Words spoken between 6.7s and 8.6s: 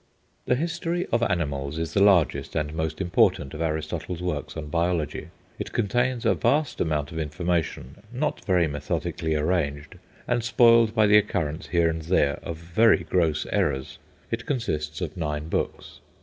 amount of information, not